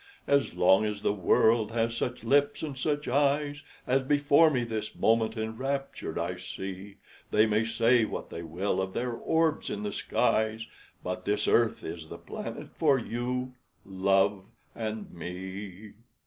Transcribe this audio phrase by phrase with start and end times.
[0.25, 4.95] As long as the world has such lips and such eyes As before me this
[4.95, 6.95] moment enraptured I see,
[7.29, 10.65] They may say what they will of their orbs in the skies,
[11.03, 13.53] But this earth is the planet for you,
[13.85, 15.93] love, and me.'